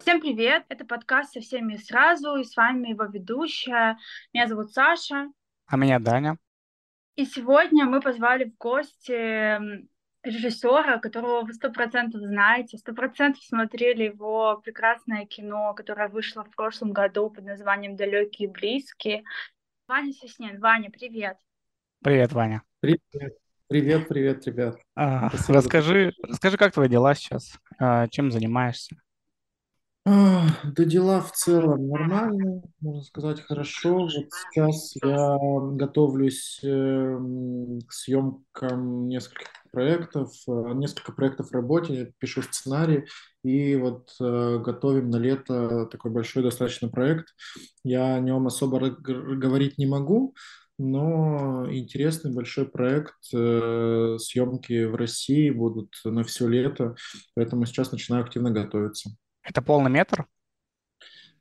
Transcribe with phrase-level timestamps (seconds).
[0.00, 0.64] Всем привет!
[0.68, 3.98] Это подкаст «Со всеми сразу» и с вами его ведущая.
[4.32, 5.32] Меня зовут Саша.
[5.66, 6.36] А меня Даня.
[7.16, 9.58] И сегодня мы позвали в гости
[10.22, 16.54] режиссера, которого вы сто процентов знаете, сто процентов смотрели его прекрасное кино, которое вышло в
[16.54, 19.24] прошлом году под названием «Далекие и близкие».
[19.88, 20.60] Ваня Соснин.
[20.60, 21.38] Ваня, привет.
[22.02, 22.62] Привет, Ваня.
[22.80, 23.00] Привет.
[23.68, 24.78] Привет, привет, ребят.
[24.94, 27.52] А, расскажи, расскажи, как твои дела сейчас?
[27.78, 28.96] А, чем занимаешься?
[30.06, 33.98] Да дела в целом нормально, можно сказать, хорошо.
[33.98, 35.36] Вот сейчас я
[35.72, 43.04] готовлюсь эм, к съемкам нескольких проектов, э, несколько проектов в работе, пишу сценарий,
[43.44, 47.34] и вот э, готовим на лето такой большой достаточно проект.
[47.84, 50.34] Я о нем особо говорить не могу,
[50.78, 53.16] но интересный большой проект.
[53.34, 56.94] Э, съемки в России будут на все лето,
[57.34, 59.10] поэтому сейчас начинаю активно готовиться.
[59.42, 60.26] Это полный метр?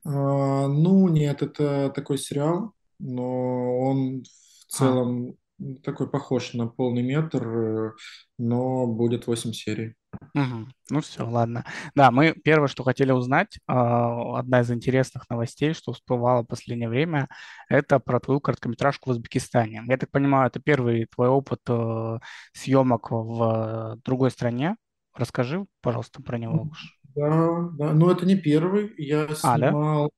[0.04, 4.78] А, ну, нет, это такой сериал, но он в а.
[4.78, 5.64] целом а.
[5.84, 7.92] такой похож на полный метр, э,
[8.38, 9.96] но будет 8 серий.
[10.34, 10.68] Угу.
[10.90, 11.66] Ну все, ладно.
[11.96, 16.90] Да, мы первое, что хотели узнать, а, одна из интересных новостей, что всплывало в последнее
[16.90, 17.28] время,
[17.70, 19.84] это про твою короткометражку в Узбекистане.
[19.88, 22.20] Я так понимаю, это первый твой опыт э,
[22.54, 24.76] съемок в другой стране.
[25.16, 26.70] Расскажи, пожалуйста, про него.
[27.16, 28.94] Да, да, но это не первый.
[28.98, 29.70] Я А, да?
[29.70, 30.12] снимал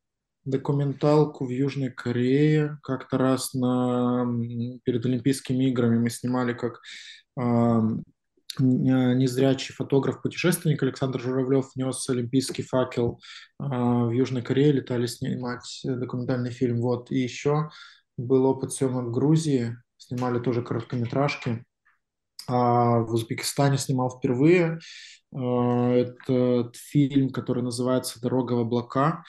[0.44, 4.25] документалку в Южной Корее как-то раз на,
[4.84, 6.00] перед Олимпийскими играми.
[6.00, 6.81] Мы снимали, как
[8.58, 13.19] незрячий фотограф-путешественник Александр Журавлев нес олимпийский факел
[13.59, 16.81] а, в Южной Корее, летали снимать документальный фильм.
[16.81, 17.11] Вот.
[17.11, 17.69] И еще
[18.17, 21.64] был опыт съемок в Грузии, снимали тоже короткометражки.
[22.47, 24.80] А в Узбекистане снимал впервые.
[25.36, 29.23] А, этот фильм, который называется «Дорога в облака».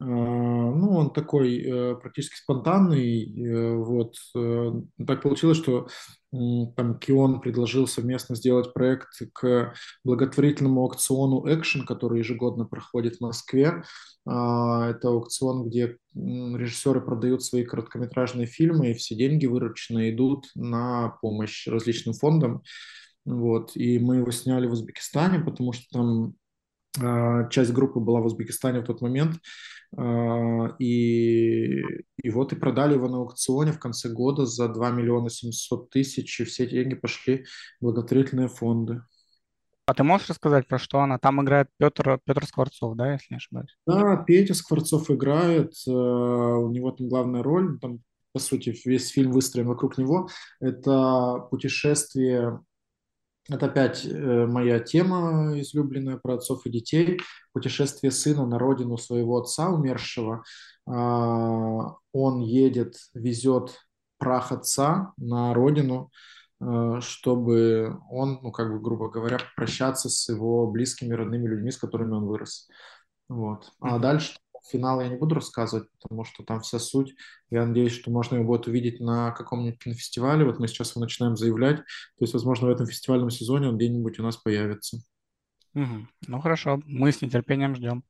[0.00, 3.46] А, ну, он такой э, практически спонтанный.
[3.46, 4.14] Э, вот.
[4.34, 4.72] Э,
[5.06, 5.88] так получилось, что
[6.32, 9.74] там Кион предложил совместно сделать проект к
[10.04, 13.82] благотворительному аукциону Action, который ежегодно проходит в Москве.
[14.26, 21.16] А, это аукцион, где режиссеры продают свои короткометражные фильмы, и все деньги вырученные идут на
[21.20, 22.62] помощь различным фондам.
[23.24, 23.72] Вот.
[23.74, 26.34] И мы его сняли в Узбекистане, потому что там
[27.50, 29.36] часть группы была в Узбекистане в тот момент.
[29.96, 31.82] Э, и,
[32.22, 36.40] и вот и продали его на аукционе в конце года за 2 миллиона 700 тысяч,
[36.40, 37.44] и все деньги пошли
[37.80, 39.02] в благотворительные фонды.
[39.86, 41.18] А ты можешь рассказать, про что она?
[41.18, 43.76] Там играет Петр, Петр Скворцов, да, если не ошибаюсь?
[43.86, 47.98] Да, Петя Скворцов играет, э, у него там главная роль, там,
[48.32, 50.28] по сути, весь фильм выстроен вокруг него.
[50.60, 52.60] Это путешествие
[53.50, 57.20] это опять э, моя тема излюбленная про отцов и детей.
[57.52, 60.44] Путешествие сына на родину своего отца умершего.
[60.86, 63.78] А, он едет, везет
[64.18, 66.10] прах отца на родину,
[66.60, 71.78] э, чтобы он, ну, как бы, грубо говоря, прощаться с его близкими, родными людьми, с
[71.78, 72.68] которыми он вырос.
[73.28, 73.72] Вот.
[73.80, 77.14] А дальше Финал я не буду рассказывать, потому что там вся суть.
[77.50, 80.44] Я надеюсь, что можно его будет увидеть на каком-нибудь кинофестивале.
[80.44, 81.78] Вот мы сейчас его начинаем заявлять.
[81.78, 81.84] То
[82.20, 84.98] есть, возможно, в этом фестивальном сезоне он где-нибудь у нас появится.
[85.74, 86.06] Угу.
[86.26, 88.04] Ну хорошо, мы с нетерпением ждем.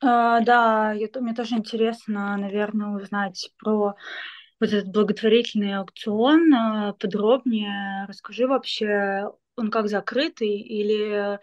[0.00, 3.94] А, да, я, мне тоже интересно, наверное, узнать про
[4.60, 8.06] вот этот благотворительный аукцион а, подробнее.
[8.06, 11.38] Расскажи вообще, он как закрытый или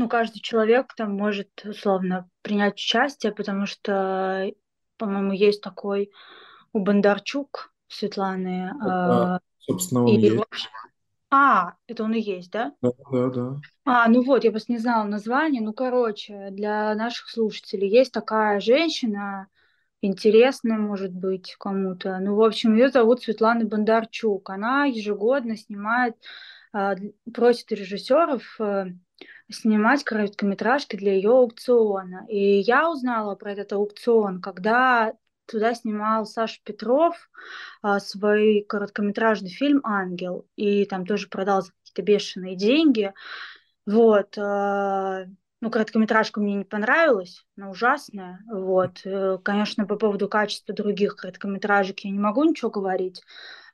[0.00, 4.50] ну, каждый человек там может условно принять участие, потому что,
[4.96, 6.10] по-моему, есть такой
[6.72, 8.72] у Бондарчук Светланы.
[8.82, 10.70] Да, э, собственно, он и есть.
[11.30, 12.72] А, это он и есть, да?
[12.80, 13.60] Да, да, да.
[13.84, 15.60] А, ну вот, я просто не знала название.
[15.60, 19.48] Ну, короче, для наших слушателей есть такая женщина,
[20.00, 22.18] интересная, может быть, кому-то.
[22.20, 24.48] Ну, в общем, ее зовут Светлана Бондарчук.
[24.48, 26.16] Она ежегодно снимает,
[26.72, 26.94] а,
[27.34, 28.86] просит режиссеров э,
[29.50, 32.24] снимать короткометражки для ее аукциона.
[32.28, 35.14] И я узнала про этот аукцион, когда
[35.46, 37.16] туда снимал Саша Петров
[37.82, 40.46] а, свой короткометражный фильм «Ангел».
[40.56, 43.12] И там тоже продал какие-то бешеные деньги.
[43.86, 44.38] Вот.
[44.38, 45.24] А,
[45.60, 48.40] ну, короткометражка мне не понравилась, она ужасная.
[48.46, 49.00] Вот.
[49.04, 53.22] Э, конечно, по поводу качества других короткометражек я не могу ничего говорить.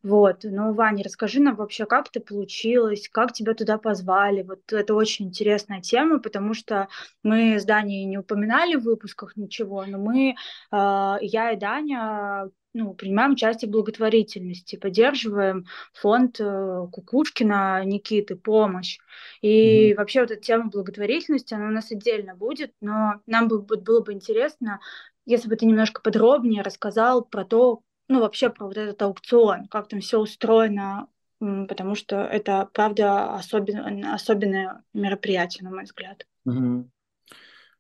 [0.02, 4.42] Вот, ну, Ваня, расскажи нам вообще, как это получилось, как тебя туда позвали.
[4.42, 6.88] Вот это очень интересная тема, потому что
[7.22, 12.92] мы с Даней не упоминали в выпусках ничего, но мы, э, я и Даня, ну,
[12.94, 18.98] принимаем участие в благотворительности, поддерживаем фонд э, Кукушкина Никиты «Помощь».
[19.40, 19.96] И mm-hmm.
[19.96, 24.12] вообще вот эта тема благотворительности, она у нас отдельно будет, но нам бы, было бы
[24.12, 24.80] интересно,
[25.24, 29.88] если бы ты немножко подробнее рассказал про то, ну, вообще про вот этот аукцион, как
[29.88, 31.08] там все устроено,
[31.38, 36.26] потому что это, правда, особен, особенное мероприятие, на мой взгляд.
[36.44, 36.90] Угу.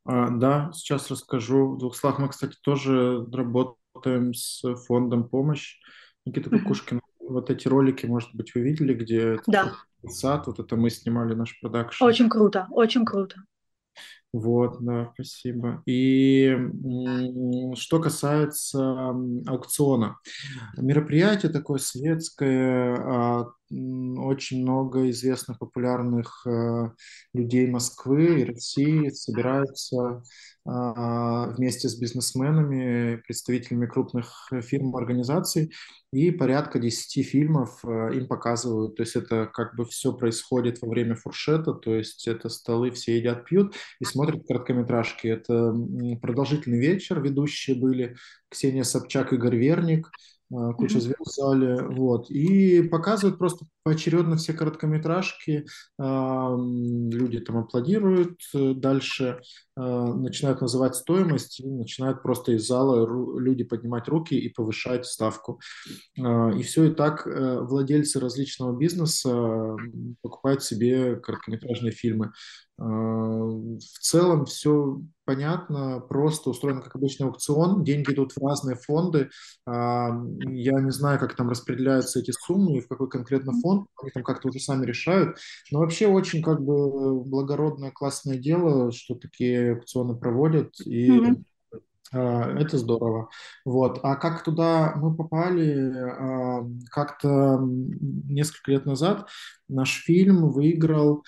[0.04, 1.74] А, да, сейчас расскажу.
[1.74, 5.78] В двух словах мы, кстати, тоже работаем с фондом «Помощь».
[6.24, 7.34] Никита Кукушкин, угу.
[7.34, 9.72] вот эти ролики, может быть, вы видели, где да.
[10.08, 12.02] сад, вот это мы снимали наш продакшн.
[12.02, 13.42] Очень круто, очень круто.
[14.32, 15.82] Вот, да, спасибо.
[15.86, 16.54] И
[17.74, 19.14] что касается
[19.46, 20.18] аукциона.
[20.76, 26.90] Мероприятие такое светское, а, очень много известных популярных э,
[27.34, 30.22] людей Москвы и России собираются
[30.66, 35.72] вместе с бизнесменами, представителями крупных фирм, организаций,
[36.12, 38.96] и порядка 10 фильмов э, им показывают.
[38.96, 43.18] То есть это как бы все происходит во время фуршета, то есть это столы, все
[43.18, 45.28] едят, пьют и смотрят короткометражки.
[45.28, 45.74] Это
[46.20, 48.16] продолжительный вечер, ведущие были
[48.48, 50.10] Ксения Собчак, Игорь Верник–
[50.54, 55.64] а, куча звезд в зале, вот, и показывают просто поочередно все короткометражки,
[55.96, 59.40] люди там аплодируют, э, дальше
[59.76, 63.06] а, начинают называть стоимость, и начинают просто из зала
[63.38, 65.60] люди поднимать руки и повышать ставку.
[66.18, 69.76] А, и все и так э, владельцы различного бизнеса
[70.22, 72.32] покупают себе короткометражные фильмы.
[72.78, 79.30] В целом все понятно, просто устроено как обычный аукцион, деньги идут в разные фонды,
[79.66, 84.22] я не знаю, как там распределяются эти суммы и в какой конкретно фонд, они там
[84.22, 85.38] как-то уже сами решают,
[85.70, 91.42] но вообще очень как бы благородное, классное дело, что такие аукционы проводят, и mm-hmm.
[92.12, 93.30] Это здорово.
[93.64, 93.98] Вот.
[94.04, 95.92] А как туда мы попали?
[96.88, 99.28] Как-то несколько лет назад
[99.68, 101.24] наш фильм выиграл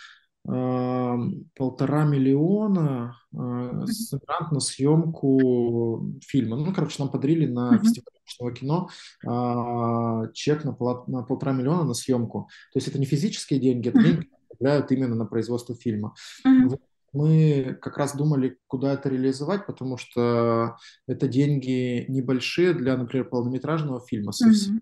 [0.49, 6.57] полтора миллиона э, грант на съемку фильма.
[6.57, 7.83] Ну, короче, нам подарили на mm-hmm.
[7.83, 8.89] фестиваль кино
[9.27, 12.49] а, чек на, пол, на полтора миллиона на съемку.
[12.73, 16.15] То есть это не физические деньги, это деньги направляют именно на производство фильма.
[16.47, 16.69] Mm-hmm.
[16.69, 16.81] Вот
[17.13, 24.01] мы как раз думали, куда это реализовать, потому что это деньги небольшие для, например, полнометражного
[24.01, 24.33] фильма.
[24.33, 24.81] Mm-hmm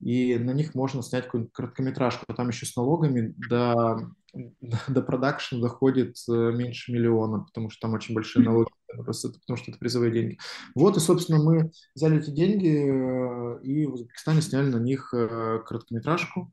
[0.00, 2.32] и на них можно снять какую-нибудь короткометражку.
[2.34, 4.10] Там еще с налогами до,
[4.88, 8.68] до продакшена доходит э, меньше миллиона, потому что там очень большие налоги,
[8.98, 10.38] просто потому что это призовые деньги.
[10.76, 15.60] Вот, и, собственно, мы взяли эти деньги э, и в Узбекистане сняли на них э,
[15.66, 16.52] короткометражку.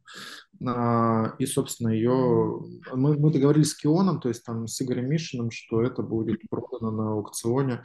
[0.65, 2.61] А, и, собственно, ее...
[2.93, 6.91] Мы, мы договорились с Кионом, то есть там с Игорем Мишиным, что это будет продано
[6.91, 7.83] на аукционе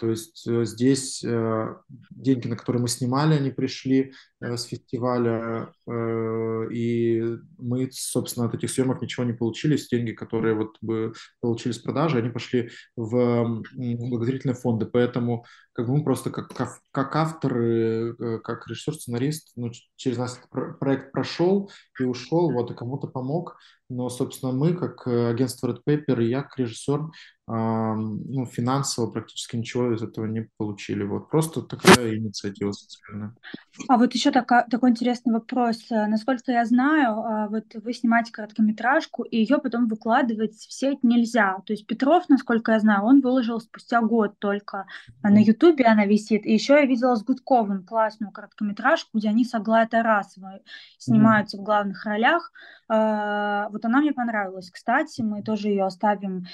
[0.00, 1.74] то есть э, здесь э,
[2.08, 5.74] деньги, на которые мы снимали, они пришли э, с фестиваля,
[6.72, 9.76] и мы, собственно, от этих съемок ничего не получили.
[9.90, 14.86] Деньги, которые вот бы получили с продажи, они пошли в благотворительные фонды.
[14.86, 16.52] Поэтому как бы мы просто как,
[16.92, 20.40] как авторы, как режиссер, сценарист, ну, через нас
[20.78, 23.58] проект прошел и ушел, вот, и кому-то помог.
[23.88, 27.10] Но, собственно, мы, как агентство Red Paper, и я, как режиссер,
[27.46, 31.02] ну, финансово практически ничего из этого не получили.
[31.02, 33.34] Вот просто такая инициатива социальная.
[33.88, 35.86] А вот еще такая, такой интересный вопрос.
[35.90, 41.56] Насколько я знаю, а, вот вы снимаете короткометражку, и ее потом выкладывать в сеть нельзя.
[41.66, 44.86] То есть Петров, насколько я знаю, он выложил спустя год только.
[45.24, 45.30] Mm-hmm.
[45.30, 46.46] На Ютубе она висит.
[46.46, 50.62] И еще я видела с Гудковым классную короткометражку, где они с Аглая Тарасовой
[50.98, 51.60] снимаются mm-hmm.
[51.60, 52.52] в главных ролях.
[52.88, 54.70] А, вот она мне понравилась.
[54.70, 56.46] Кстати, мы тоже ее оставим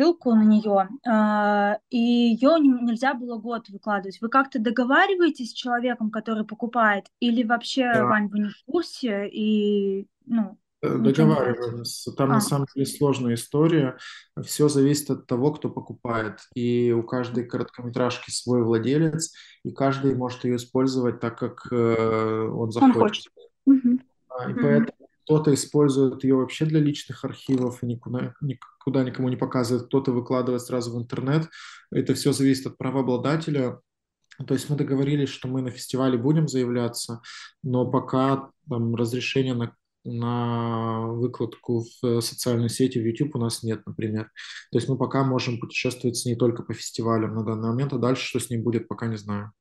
[0.00, 4.20] ссылку на нее, а, и ее нельзя было год выкладывать.
[4.20, 8.06] Вы как-то договариваетесь с человеком, который покупает, или вообще, да.
[8.06, 12.12] Вань, вы не в курсе, и, ну, э, Договариваемся.
[12.12, 12.34] Там а.
[12.34, 13.98] на самом деле сложная история.
[14.42, 16.40] Все зависит от того, кто покупает.
[16.54, 19.34] И у каждой короткометражки свой владелец,
[19.64, 22.96] и каждый может ее использовать так, как э, он захочет.
[22.96, 23.32] Он хочет.
[23.66, 23.98] Угу.
[24.48, 24.60] И угу.
[24.62, 30.12] поэтому кто-то использует ее вообще для личных архивов и никуда, никуда никому не показывает, кто-то
[30.12, 31.48] выкладывает сразу в интернет.
[31.90, 33.80] Это все зависит от правообладателя.
[34.46, 37.20] То есть мы договорились, что мы на фестивале будем заявляться,
[37.62, 39.74] но пока там, разрешения на,
[40.04, 44.30] на выкладку в социальные сети, в YouTube у нас нет, например.
[44.72, 47.98] То есть мы пока можем путешествовать с ней только по фестивалям на данный момент, а
[47.98, 49.52] дальше что с ней будет, пока не знаю.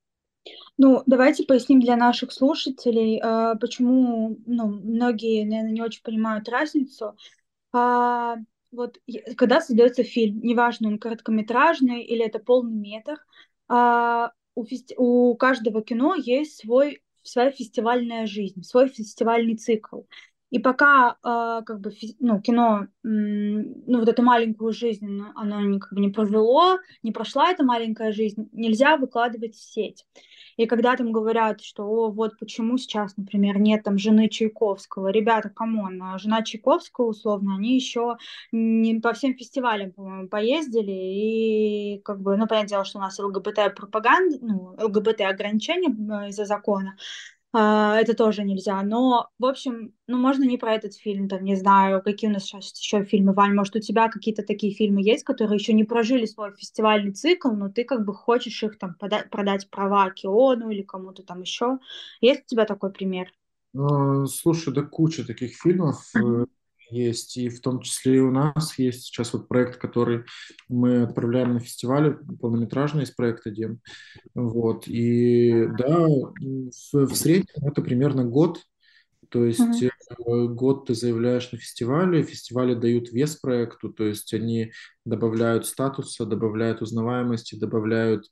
[0.82, 7.18] Ну, давайте поясним для наших слушателей, э, почему ну, многие, наверное, не очень понимают разницу.
[7.74, 8.38] А,
[8.72, 8.98] вот
[9.36, 13.18] когда создается фильм, неважно, он короткометражный или это полный метр,
[13.68, 14.96] а, у, фести...
[14.98, 20.04] у каждого кино есть свой, своя фестивальная жизнь, свой фестивальный цикл.
[20.50, 25.94] И пока э, как бы ну, кино, ну вот эту маленькую жизнь, оно не, как
[25.94, 30.06] бы не провело, не прошла эта маленькая жизнь, нельзя выкладывать в сеть.
[30.60, 35.50] И когда там говорят, что о, вот почему сейчас, например, нет там жены Чайковского, ребята,
[35.50, 38.18] come on, а жена Чайковского, условно, они еще
[38.52, 43.18] не по всем фестивалям, по-моему, поездили, и как бы, ну, понятное дело, что у нас
[43.20, 46.98] ЛГБТ-пропаганда, ну, ЛГБТ-ограничения из-за закона,
[47.52, 48.82] а, это тоже нельзя.
[48.84, 52.44] Но, в общем, ну, можно не про этот фильм, там, не знаю, какие у нас
[52.44, 56.26] сейчас еще фильмы, Вань, может, у тебя какие-то такие фильмы есть, которые еще не прожили
[56.26, 60.84] свой фестивальный цикл, но ты как бы хочешь их там подать, продать права Киону или
[60.84, 61.80] кому-то там еще.
[62.22, 63.32] Есть у тебя такой пример?
[63.76, 66.04] А, слушай, да куча таких фильмов.
[66.16, 66.48] Mm-hmm
[66.90, 70.24] есть, и в том числе и у нас есть сейчас вот проект, который
[70.68, 73.80] мы отправляем на фестиваль, полнометражный из проекта Дем.
[74.36, 78.60] Вот, и да, в, в среднем это примерно год,
[79.30, 80.48] то есть mm-hmm.
[80.48, 84.72] год ты заявляешь на фестивале, фестивали дают вес проекту, то есть они
[85.06, 88.26] добавляют статуса, добавляют узнаваемости, добавляют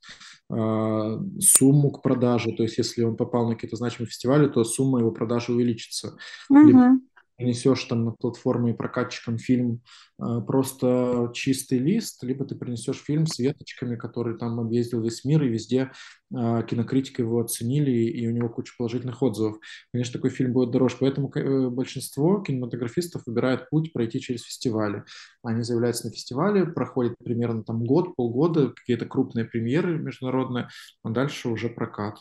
[0.52, 2.52] э, сумму к продаже.
[2.54, 6.18] То есть если он попал на какие-то значимые фестивали, то сумма его продажи увеличится.
[6.52, 6.66] Mm-hmm.
[6.66, 7.00] Либо
[7.38, 9.82] принесешь там на платформе прокатчикам фильм
[10.20, 15.44] э, просто чистый лист, либо ты принесешь фильм с веточками, который там объездил весь мир,
[15.44, 15.92] и везде
[16.36, 19.58] э, кинокритики его оценили, и у него куча положительных отзывов.
[19.94, 25.04] Конечно, такой фильм будет дороже, поэтому э, большинство кинематографистов выбирают путь пройти через фестивали.
[25.44, 30.70] Они заявляются на фестивале, проходит примерно там год, полгода, какие-то крупные премьеры международные,
[31.04, 32.18] а дальше уже прокат.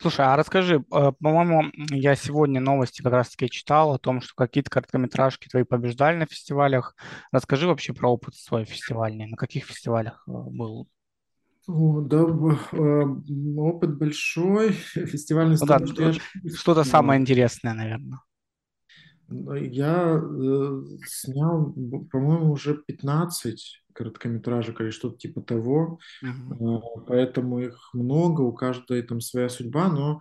[0.00, 4.70] Слушай, а расскажи, э, по-моему, я сегодня новости как раз-таки читал о том, что какие-то
[4.70, 6.96] короткометражки твои побеждали на фестивалях.
[7.32, 9.26] Расскажи вообще про опыт свой фестивальный.
[9.26, 10.88] На каких фестивалях э, был?
[11.68, 12.18] да,
[12.72, 13.02] э,
[13.56, 15.78] опыт большой, фестивальный ну, да,
[16.54, 18.20] Что-то самое интересное, наверное.
[19.30, 21.72] Я э, снял,
[22.10, 27.04] по-моему, уже 15 короткометражек или что-то типа того, uh-huh.
[27.06, 30.20] поэтому их много, у каждой там своя судьба, но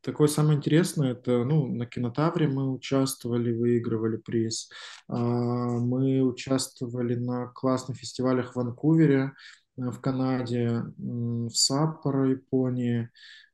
[0.00, 4.70] такое самое интересное, это, ну, на Кинотавре мы участвовали, выигрывали приз,
[5.08, 9.32] а, мы участвовали на классных фестивалях в Ванкувере,
[9.76, 13.10] э, в Канаде, в Саппоро, Японии,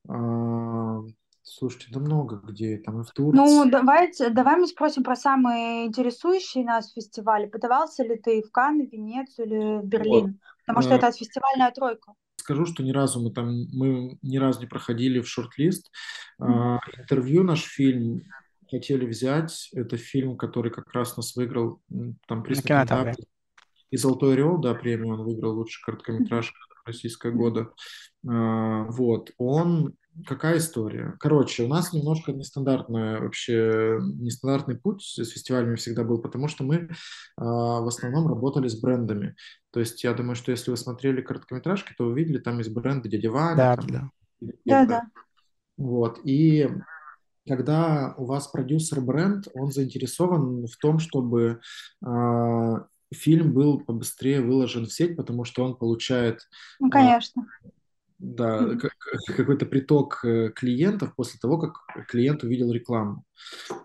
[0.09, 1.02] а,
[1.48, 3.36] Слушайте, да много где, там и в Турции.
[3.36, 7.46] Ну, давайте, давай мы спросим про самые интересующие нас фестивали.
[7.46, 10.24] Подавался ли ты в Канны, в Венецию или в Берлин?
[10.24, 10.34] Вот.
[10.66, 12.12] Потому что это фестивальная тройка.
[12.36, 15.90] Скажу, что ни разу мы там, мы ни разу не проходили в шорт-лист.
[16.40, 16.78] Mm.
[16.98, 18.22] интервью наш фильм
[18.70, 19.70] хотели взять.
[19.72, 21.80] Это фильм, который как раз нас выиграл
[22.26, 22.62] там приз
[23.90, 26.58] и Золотой Орел, да, премию он выиграл лучший короткометражка
[26.88, 27.71] российского года.
[28.26, 29.95] А, вот, он
[30.26, 31.16] какая история?
[31.21, 36.76] Короче, у нас немножко нестандартная вообще, нестандартный путь с фестивалями всегда был, потому что мы
[36.76, 36.88] э,
[37.37, 39.37] в основном работали с брендами.
[39.71, 43.09] То есть я думаю, что если вы смотрели короткометражки, то вы видели, там есть бренды
[43.09, 43.57] Дядя Ваня.
[43.57, 44.11] Да, там, да.
[44.64, 45.02] Да, да.
[45.76, 46.68] Вот, и
[47.47, 51.61] когда у вас продюсер-бренд, он заинтересован в том, чтобы
[52.04, 52.76] э,
[53.12, 56.40] фильм был побыстрее выложен в сеть, потому что он получает...
[56.80, 57.46] Ну, конечно
[58.18, 58.76] да,
[59.36, 63.24] какой-то приток э, клиентов после того, как клиент увидел рекламу.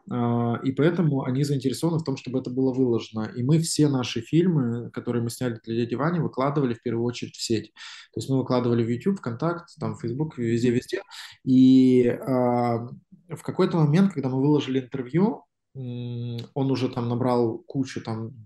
[0.10, 3.32] А, и поэтому они заинтересованы в том, чтобы это было выложено.
[3.36, 7.36] И мы все наши фильмы, которые мы сняли для дяди Вани, выкладывали в первую очередь
[7.36, 7.74] в сеть.
[8.14, 11.02] То есть мы выкладывали в YouTube, ВКонтакт, там, в Facebook, везде-везде.
[11.44, 12.88] И а,
[13.30, 15.44] в какой-то момент, когда мы выложили интервью,
[15.76, 18.46] он уже там набрал кучу, там,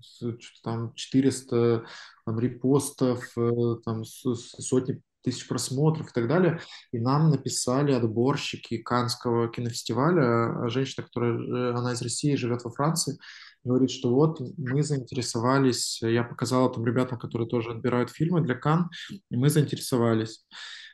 [0.63, 1.85] там 400
[2.25, 6.61] там, репостов, э, там, сотни тысяч просмотров и так далее.
[6.93, 12.71] И нам написали отборщики Канского кинофестиваля, а женщина, которая, э, она из России, живет во
[12.71, 13.17] Франции,
[13.63, 18.89] говорит, что вот мы заинтересовались, я показала там ребятам, которые тоже отбирают фильмы для Кан,
[19.29, 20.45] и мы заинтересовались,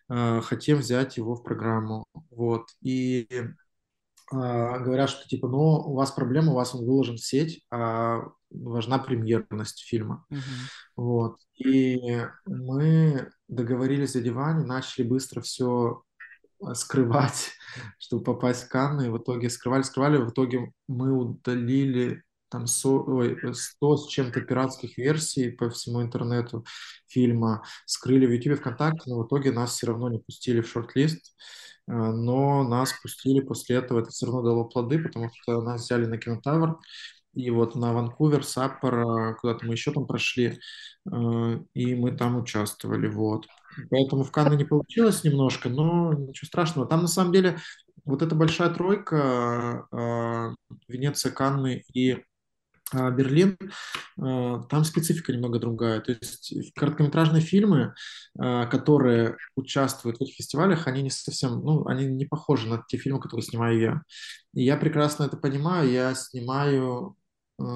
[0.10, 2.06] э, хотим взять его в программу.
[2.32, 2.70] Вот.
[2.82, 3.28] И
[4.34, 9.00] говорят, что типа, ну, у вас проблема, у вас он выложен в сеть, а важна
[9.00, 10.26] премьерность фильма.
[10.32, 10.40] Uh-huh.
[10.96, 11.38] Вот.
[11.56, 16.04] И мы договорились о диване, начали быстро все
[16.74, 17.52] скрывать,
[18.00, 23.04] чтобы попасть в Канны, и в итоге скрывали, скрывали, в итоге мы удалили там 100,
[23.08, 26.64] ой, 100 с чем-то пиратских версий по всему интернету
[27.08, 31.36] фильма, скрыли в YouTube ВКонтакте, но в итоге нас все равно не пустили в шорт-лист,
[31.88, 36.18] но нас пустили после этого, это все равно дало плоды, потому что нас взяли на
[36.18, 36.80] Кинотавр,
[37.34, 40.60] и вот на Ванкувер, Саппоро, куда-то мы еще там прошли,
[41.06, 43.48] и мы там участвовали, вот.
[43.90, 46.88] Поэтому в Канне не получилось немножко, но ничего страшного.
[46.88, 47.58] Там на самом деле
[48.06, 49.88] вот эта большая тройка,
[50.88, 52.24] Венеция, Канны и
[52.94, 53.58] Берлин,
[54.16, 56.00] там специфика немного другая.
[56.02, 57.94] То есть короткометражные фильмы,
[58.38, 63.20] которые участвуют в этих фестивалях, они не совсем, ну, они не похожи на те фильмы,
[63.20, 64.02] которые снимаю я.
[64.54, 65.90] И я прекрасно это понимаю.
[65.92, 67.16] Я снимаю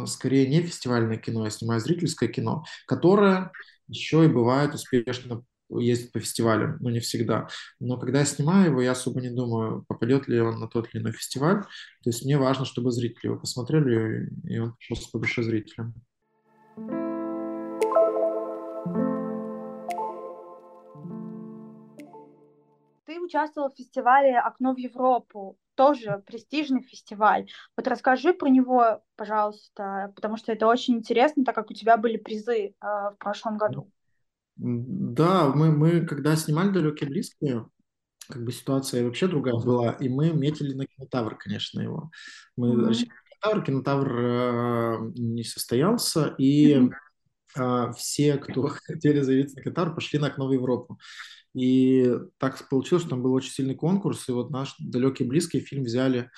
[0.05, 3.51] скорее не фестивальное кино, я снимаю зрительское кино, которое
[3.87, 7.47] еще и бывает успешно ездит по фестивалям, но не всегда.
[7.79, 11.01] Но когда я снимаю его, я особо не думаю, попадет ли он на тот или
[11.01, 11.61] иной фестиваль.
[12.03, 15.93] То есть мне важно, чтобы зрители его посмотрели, и он просто по душе зрителям.
[23.05, 27.49] Ты участвовал в фестивале «Окно в Европу», тоже престижный фестиваль.
[27.77, 32.17] Вот расскажи про него, пожалуйста, потому что это очень интересно, так как у тебя были
[32.17, 33.89] призы э, в прошлом году.
[34.57, 37.67] Да, мы, мы когда снимали «Далекие близкие»,
[38.29, 42.11] как бы ситуация вообще другая была, и мы метили на кинотавр, конечно, его.
[42.55, 43.07] Мы mm-hmm.
[43.29, 46.89] кинотавр, кинотавр э, не состоялся, и
[47.57, 50.99] э, все, кто хотели заявиться на кинотавр, пошли на окно в Европу.
[51.53, 55.83] И так получилось, что там был очень сильный конкурс, и вот наш «Далекий близкий» фильм
[55.83, 56.29] взяли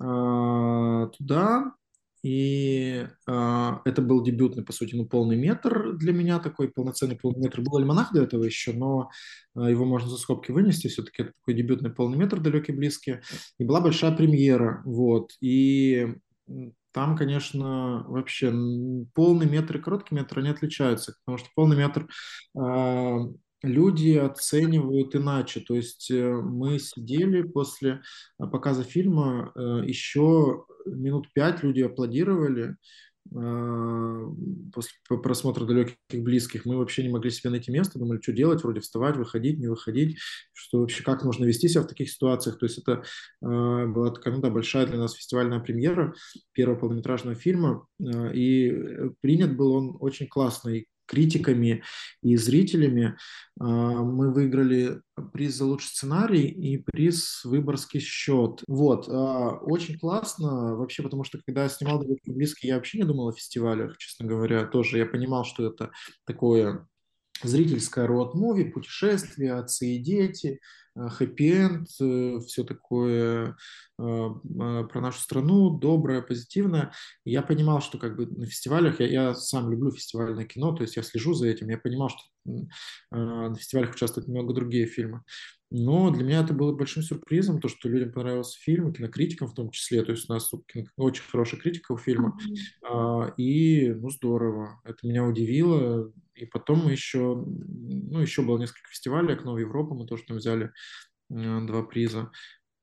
[0.00, 1.72] э, туда,
[2.22, 7.40] и э, это был дебютный, по сути, ну, полный метр для меня такой, полноценный полный
[7.40, 7.62] метр.
[7.62, 9.10] Был альманах до этого еще, но
[9.56, 13.20] э, его можно за скобки вынести, все-таки это такой дебютный полный метр, далекий, близкий.
[13.58, 15.30] И была большая премьера, вот.
[15.40, 16.14] И
[16.92, 18.52] там, конечно, вообще
[19.14, 22.08] полный метр и короткий метр, они отличаются, потому что полный метр
[22.58, 23.18] э,
[23.62, 25.60] люди оценивают иначе.
[25.60, 28.02] То есть э, мы сидели после
[28.38, 32.76] э, показа фильма, э, еще минут пять люди аплодировали
[33.30, 36.64] после просмотра далеких близких.
[36.64, 40.18] Мы вообще не могли себе найти место, думали, что делать, вроде вставать, выходить, не выходить,
[40.52, 42.58] что вообще как нужно вести себя в таких ситуациях.
[42.58, 43.04] То есть это
[43.40, 46.14] была такая, ну да, большая для нас фестивальная премьера
[46.52, 48.72] первого полнометражного фильма, и
[49.20, 51.82] принят был он очень классный критиками
[52.22, 53.16] и зрителями.
[53.58, 55.00] А, мы выиграли
[55.32, 58.62] приз за лучший сценарий и приз «Выборгский счет».
[58.68, 63.04] Вот, а, очень классно вообще, потому что когда я снимал «Далекий близкий», я вообще не
[63.04, 64.98] думал о фестивалях, честно говоря, тоже.
[64.98, 65.90] Я понимал, что это
[66.24, 66.86] такое
[67.42, 70.60] зрительское род-муви, путешествия, отцы и дети,
[71.08, 73.56] хэппи-энд, э, все такое
[73.98, 76.92] э, про нашу страну, доброе, позитивное.
[77.24, 80.82] И я понимал, что как бы на фестивалях, я, я сам люблю фестивальное кино, то
[80.82, 82.20] есть я слежу за этим, я понимал, что
[83.10, 85.22] на фестивалях участвуют много другие фильмы.
[85.70, 89.70] Но для меня это было большим сюрпризом, то, что людям понравился фильм, кинокритикам в том
[89.70, 90.02] числе.
[90.02, 90.50] То есть у нас
[90.96, 92.36] очень хорошая критика у фильма.
[92.82, 93.34] Mm-hmm.
[93.36, 94.80] И, ну, здорово.
[94.84, 96.12] Это меня удивило.
[96.40, 100.38] И потом мы еще, ну, еще было несколько фестивалей, «Окно в Европу», мы тоже там
[100.38, 100.72] взяли
[101.28, 102.30] два приза.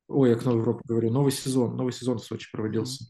[0.08, 3.06] Ой, «Окно в Европу» говорю, новый сезон, новый сезон в Сочи проводился.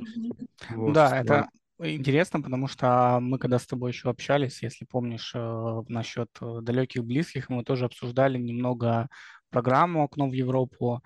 [0.69, 5.81] Вот, да, это интересно, потому что мы когда с тобой еще общались, если помнишь, э,
[5.87, 9.09] насчет э, далеких близких, мы тоже обсуждали немного
[9.49, 11.01] программу «Окно в Европу».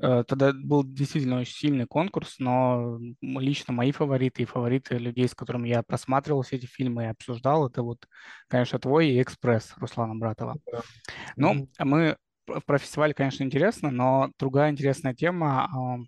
[0.00, 5.34] Э, тогда был действительно очень сильный конкурс, но лично мои фавориты и фавориты людей, с
[5.34, 8.06] которыми я просматривал все эти фильмы и обсуждал, это вот,
[8.48, 10.56] конечно, твой и «Экспресс» Руслана Братова.
[10.70, 10.80] Да.
[11.36, 12.16] Ну, мы
[12.66, 16.06] про фестиваль, конечно, интересно, но другая интересная тема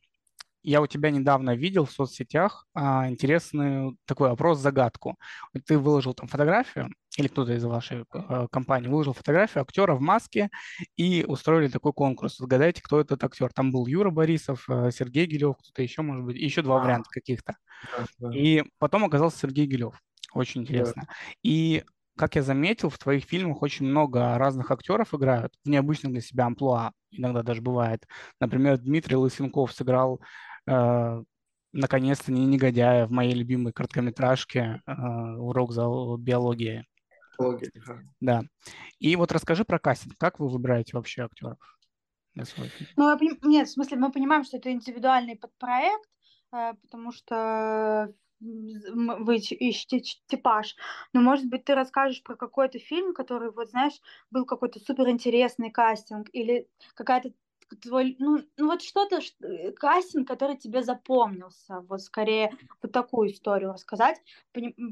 [0.64, 5.18] я у тебя недавно видел в соцсетях а, интересный такой опрос-загадку.
[5.66, 10.50] Ты выложил там фотографию, или кто-то из вашей а, компании выложил фотографию актера в маске
[10.96, 12.40] и устроили такой конкурс.
[12.40, 13.52] Угадайте, кто этот актер.
[13.52, 17.56] Там был Юра Борисов, а, Сергей Гилев, кто-то еще, может быть, еще два варианта каких-то.
[17.96, 18.36] Да, да.
[18.36, 20.00] И потом оказался Сергей Гилев.
[20.32, 21.02] Очень интересно.
[21.06, 21.14] Да.
[21.42, 21.84] И
[22.16, 26.46] как я заметил, в твоих фильмах очень много разных актеров играют в необычных для себя
[26.46, 26.92] амплуа.
[27.10, 28.06] Иногда даже бывает.
[28.40, 30.20] Например, Дмитрий Лысенков сыграл
[30.66, 31.22] Э,
[31.72, 35.84] наконец-то не негодяя в моей любимой короткометражке э, «Урок за
[36.18, 36.84] биологии».
[38.20, 38.42] Да.
[38.98, 40.16] И вот расскажи про кастинг.
[40.18, 41.58] Как вы выбираете вообще актеров?
[42.96, 46.08] Ну, нет, в смысле, мы понимаем, что это индивидуальный подпроект,
[46.52, 50.76] э, потому что вы ищете типаж.
[51.12, 53.94] Но, может быть, ты расскажешь про какой-то фильм, который, вот, знаешь,
[54.30, 57.32] был какой-то суперинтересный кастинг, или какая-то
[57.82, 63.72] твой, ну, ну вот что-то, э, кастинг, который тебе запомнился, вот скорее вот такую историю
[63.72, 64.20] рассказать,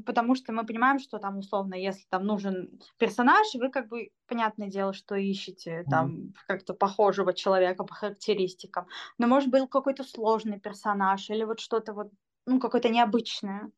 [0.05, 4.67] потому что мы понимаем, что там условно, если там нужен персонаж, вы как бы, понятное
[4.69, 6.33] дело, что ищете там mm-hmm.
[6.47, 12.11] как-то похожего человека по характеристикам, но может был какой-то сложный персонаж или вот что-то вот,
[12.45, 13.71] ну, какое-то необычное.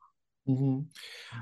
[0.45, 0.87] Угу.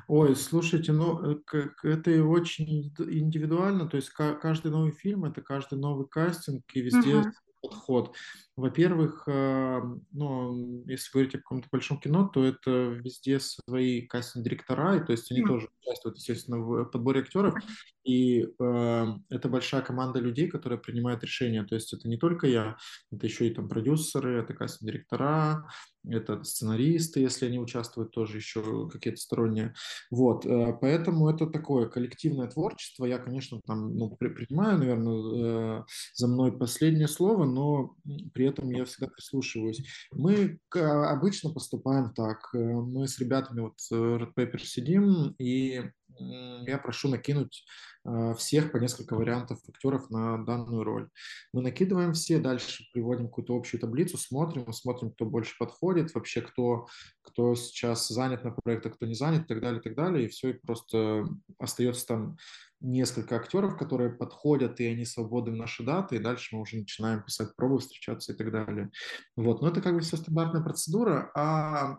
[0.08, 6.08] Ой, слушайте, ну э, это очень индивидуально, то есть каждый новый фильм это каждый новый
[6.08, 7.28] кастинг и везде угу.
[7.64, 8.14] Подход.
[8.56, 15.04] Во-первых, э, ну, если говорить о каком-то большом кино, то это везде свои кастинг-директора, и
[15.04, 17.56] то есть они тоже участвуют, естественно, в подборе актеров,
[18.04, 22.78] и э, это большая команда людей, которые принимают решения, то есть это не только я,
[23.12, 25.66] это еще и там продюсеры, это кастинг-директора,
[26.08, 29.74] это сценаристы, если они участвуют, тоже еще какие-то сторонние.
[30.12, 33.06] Вот, э, поэтому это такое коллективное творчество.
[33.06, 37.96] Я, конечно, там ну, принимаю, наверное, э, за мной последнее слово, но
[38.34, 39.84] при этом я всегда прислушиваюсь.
[40.12, 42.50] Мы обычно поступаем так.
[42.54, 45.84] Э, мы с ребятами вот Red Paper сидим, и
[46.20, 47.66] я прошу накинуть
[48.06, 51.10] э, всех по несколько вариантов актеров на данную роль.
[51.54, 56.88] Мы накидываем все, дальше приводим какую-то общую таблицу, смотрим, смотрим, кто больше подходит, вообще кто,
[57.22, 60.26] кто сейчас занят на проектах, кто не занят, и так далее, и так далее.
[60.26, 61.26] И все, и просто
[61.60, 62.38] остается там
[62.84, 67.24] несколько актеров, которые подходят, и они свободны в наши даты, и дальше мы уже начинаем
[67.24, 68.92] писать пробы, встречаться и так далее.
[69.38, 71.98] Вот, но это как бы все стандартная процедура, а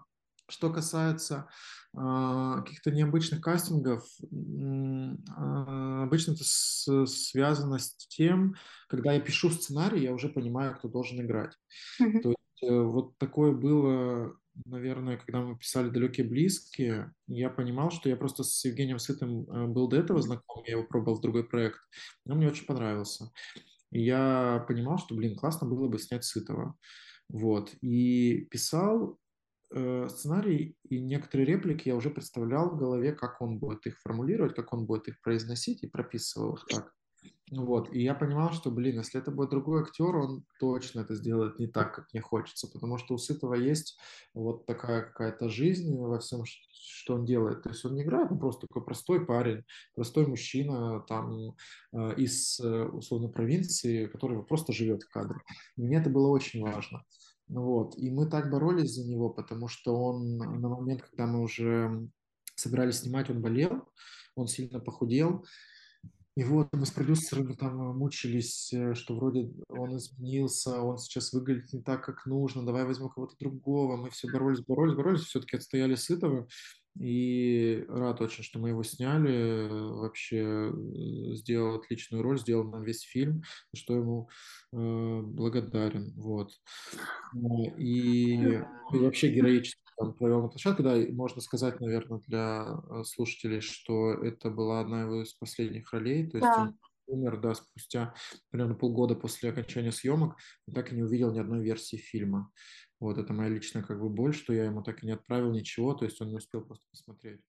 [0.49, 1.49] что касается
[1.97, 5.15] э, каких-то необычных кастингов, э,
[6.03, 8.55] обычно это с, связано с тем,
[8.89, 11.53] когда я пишу сценарий, я уже понимаю, кто должен играть.
[12.01, 12.21] Mm-hmm.
[12.21, 18.09] То есть э, вот такое было, наверное, когда мы писали «Далекие близкие», я понимал, что
[18.09, 21.45] я просто с Евгением Сытым э, был до этого знаком, я его пробовал в другой
[21.45, 21.81] проект,
[22.25, 23.31] но мне очень понравился.
[23.91, 26.77] И я понимал, что, блин, классно было бы снять Сытого.
[27.29, 27.73] Вот.
[27.81, 29.19] И писал
[29.77, 34.55] Э, сценарий и некоторые реплики я уже представлял в голове, как он будет их формулировать,
[34.55, 36.93] как он будет их произносить и прописывал их так.
[37.51, 37.93] Вот.
[37.93, 41.67] И я понимал, что, блин, если это будет другой актер, он точно это сделает не
[41.67, 43.99] так, как мне хочется, потому что у Сытого есть
[44.33, 47.63] вот такая какая-то жизнь во всем, что он делает.
[47.63, 49.65] То есть он не играет, он просто такой простой парень,
[49.97, 51.57] простой мужчина там
[51.93, 55.41] э, из, э, условно, провинции, который просто живет в кадре.
[55.77, 57.03] И мне это было очень важно.
[57.49, 57.97] Вот.
[57.99, 62.09] И мы так боролись за него, потому что он на момент, когда мы уже
[62.55, 63.89] собирались снимать, он болел,
[64.35, 65.45] он сильно похудел.
[66.37, 71.73] И вот мы с продюсерами там мучились, э, что вроде он изменился, он сейчас выглядит
[71.73, 73.97] не так, как нужно, давай возьмем кого-то другого.
[73.97, 76.49] Мы все боролись, боролись, боролись, все-таки отстояли Сытого.
[76.99, 79.69] И рад очень, что мы его сняли.
[79.69, 84.29] Вообще э, сделал отличную роль, сделал нам весь фильм, за что ему
[84.73, 86.13] э, благодарен.
[86.17, 86.53] Вот.
[87.35, 87.39] Э,
[87.79, 90.83] и, и вообще героически там провел на площадке.
[90.83, 96.29] Да, можно сказать, наверное, для э, слушателей, что это была одна его из последних ролей.
[96.31, 96.63] То есть да.
[96.63, 98.15] он умер, да, спустя
[98.51, 102.51] примерно полгода после окончания съемок, и так и не увидел ни одной версии фильма.
[103.01, 105.95] Вот это моя личная как бы боль, что я ему так и не отправил ничего,
[105.95, 107.41] то есть он не успел просто посмотреть.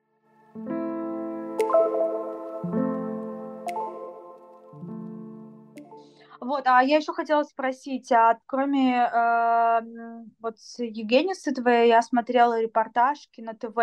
[6.46, 12.62] Вот, а я еще хотела спросить, а кроме э, вот с Евгенией Сытовой я смотрела
[12.62, 13.78] репортаж Кино ТВ,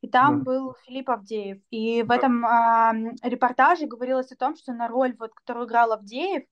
[0.00, 0.44] и там да.
[0.44, 1.58] был Филипп Авдеев.
[1.70, 6.42] И в этом э, репортаже говорилось о том, что на роль, вот, которую играл Авдеев,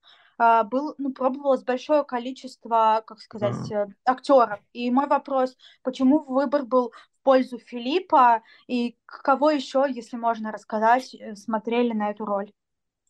[0.71, 3.93] был, ну, пробовалось большое количество, как сказать, mm.
[4.05, 4.61] актеров.
[4.73, 11.15] И мой вопрос, почему выбор был в пользу Филиппа, и кого еще, если можно рассказать,
[11.15, 12.51] э, смотрели на эту роль?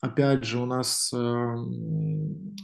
[0.00, 1.54] Опять же, у нас э,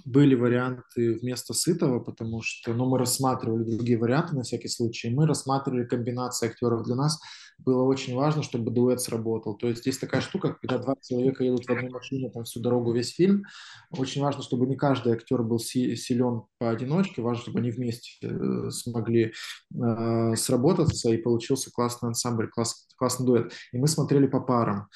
[0.07, 5.11] были варианты вместо сытого, потому что ну, мы рассматривали другие варианты на всякий случай.
[5.11, 6.85] Мы рассматривали комбинации актеров.
[6.85, 7.21] Для нас
[7.59, 9.57] было очень важно, чтобы дуэт сработал.
[9.57, 12.93] То есть есть такая штука, когда два человека едут в одну машину там всю дорогу,
[12.93, 13.45] весь фильм.
[13.91, 19.33] Очень важно, чтобы не каждый актер был силен поодиночке, важно, чтобы они вместе э, смогли
[19.75, 23.53] э, сработаться, и получился классный ансамбль, класс, классный дуэт.
[23.73, 24.89] И мы смотрели по парам.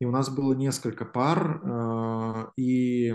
[0.00, 3.14] И у нас было несколько пар, э, и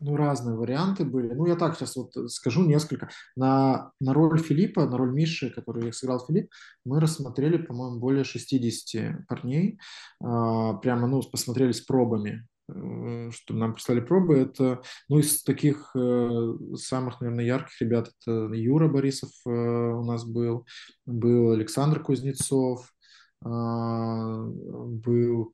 [0.00, 1.32] ну, разные варианты были.
[1.32, 3.08] Ну, я так сейчас вот скажу несколько.
[3.36, 6.50] На, на роль Филиппа, на роль Миши, которую сыграл Филипп,
[6.84, 9.78] мы рассмотрели, по-моему, более 60 парней.
[10.22, 15.90] А, прямо, ну, посмотрели с пробами э, что нам прислали пробы, это, ну, из таких
[15.94, 20.66] э, самых, наверное, ярких ребят, это Юра Борисов э, у нас был,
[21.04, 22.92] был Александр Кузнецов,
[23.44, 25.52] э, был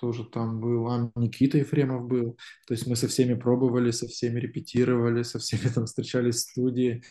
[0.00, 2.36] тоже там был, а Никита Ефремов был.
[2.66, 7.02] То есть мы со всеми пробовали, со всеми репетировали, со всеми там встречались в студии.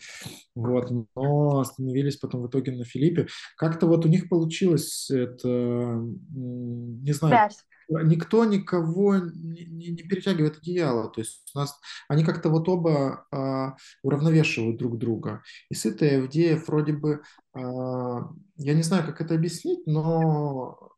[0.54, 3.28] Вот, но остановились потом в итоге на Филиппе.
[3.56, 7.64] Как-то вот у них получилось это, не знаю, Связь.
[8.04, 11.10] никто никого не, не, не перетягивает одеяло.
[11.10, 15.42] То есть у нас они как-то вот оба а, уравновешивают друг друга.
[15.70, 17.22] И Сыта и Авдеев вроде бы,
[17.54, 20.97] а, я не знаю, как это объяснить, но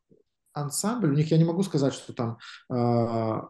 [0.61, 2.39] ансамбль, у них я не могу сказать, что там
[2.71, 3.41] э,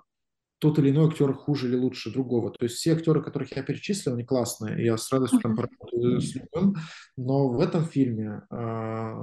[0.59, 2.51] тот или иной актер хуже или лучше другого.
[2.51, 4.85] То есть все актеры, которых я перечислил, они классные.
[4.85, 6.77] Я с радостью там поработаю с любым.
[7.16, 9.14] Но в этом фильме э,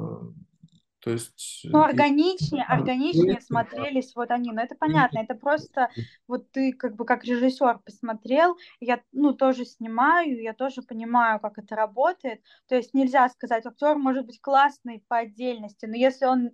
[1.07, 1.61] то есть...
[1.63, 4.51] Ну, органичнее, органичнее смотрелись вот они.
[4.51, 5.89] Но это понятно, это просто
[6.27, 11.59] вот ты как бы как режиссер посмотрел, я, ну, тоже снимаю, я тоже понимаю, как
[11.59, 12.41] это работает.
[12.67, 16.51] То есть нельзя сказать, актер может быть классный по отдельности, но если он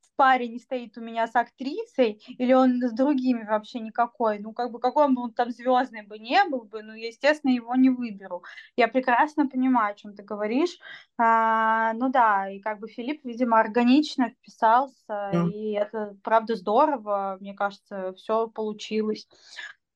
[0.00, 4.52] в паре не стоит у меня с актрисой, или он с другими вообще никакой, ну,
[4.52, 8.44] как бы, какой он там звездный бы не был бы, ну, естественно, его не выберу.
[8.76, 10.78] Я прекрасно понимаю, о чем ты говоришь.
[11.18, 15.50] А, ну да, и как бы Филипп, видимо, органично вписался, yeah.
[15.50, 19.28] и это, правда, здорово, мне кажется, все получилось.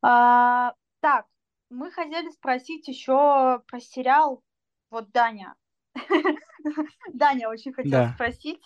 [0.02, 1.26] А, так,
[1.70, 4.42] мы хотели спросить еще про сериал,
[4.90, 5.54] вот Даня.
[7.12, 8.62] Даня очень хотел спросить.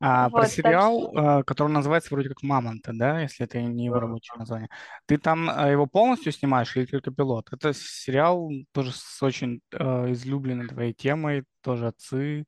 [0.00, 1.42] А про сериал, что...
[1.44, 4.68] который называется вроде как «Мамонта», да, если это не его рабочее название.
[5.06, 7.48] Ты там а, его полностью снимаешь или только пилот?
[7.52, 12.44] Это сериал тоже с очень э, излюбленной твоей темой, тоже отцы,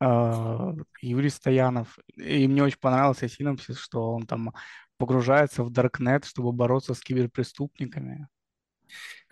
[0.00, 1.98] э, Юрий Стоянов.
[2.16, 4.52] И мне очень понравился синопсис, что он там
[4.98, 8.28] погружается в Даркнет, чтобы бороться с киберпреступниками.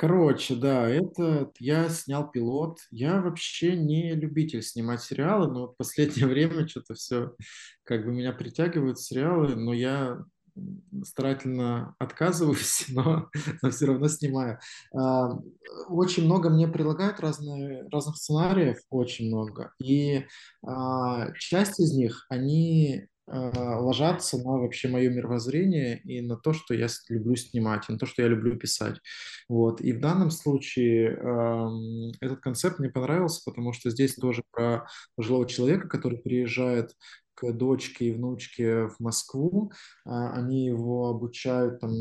[0.00, 2.78] Короче, да, это я снял пилот.
[2.90, 7.34] Я вообще не любитель снимать сериалы, но вот последнее время что-то все
[7.84, 10.24] как бы меня притягивают сериалы, но я
[11.04, 13.28] старательно отказываюсь, но,
[13.60, 14.58] но все равно снимаю.
[14.96, 15.38] А,
[15.90, 19.74] очень много мне предлагают разные, разных сценариев, очень много.
[19.78, 20.24] И
[20.66, 26.88] а, часть из них, они ложатся на вообще мое мировоззрение и на то, что я
[27.08, 28.96] люблю снимать, и на то, что я люблю писать.
[29.48, 29.80] Вот.
[29.80, 31.68] И в данном случае э,
[32.20, 36.92] этот концепт мне понравился, потому что здесь тоже про пожилого человека, который приезжает
[37.52, 39.72] дочке и внучке в Москву.
[40.04, 41.92] А, они его обучают там,